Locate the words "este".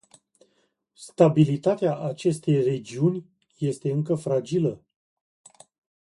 3.57-3.91